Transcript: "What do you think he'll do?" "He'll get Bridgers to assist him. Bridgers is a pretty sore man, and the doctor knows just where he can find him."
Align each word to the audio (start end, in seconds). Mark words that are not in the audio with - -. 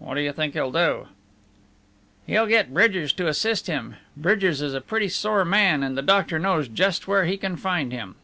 "What 0.00 0.16
do 0.16 0.20
you 0.20 0.32
think 0.32 0.54
he'll 0.54 0.72
do?" 0.72 1.06
"He'll 2.26 2.46
get 2.48 2.74
Bridgers 2.74 3.12
to 3.12 3.28
assist 3.28 3.68
him. 3.68 3.94
Bridgers 4.16 4.60
is 4.60 4.74
a 4.74 4.80
pretty 4.80 5.06
sore 5.08 5.44
man, 5.44 5.84
and 5.84 5.96
the 5.96 6.02
doctor 6.02 6.40
knows 6.40 6.66
just 6.66 7.06
where 7.06 7.24
he 7.24 7.36
can 7.36 7.54
find 7.56 7.92
him." 7.92 8.16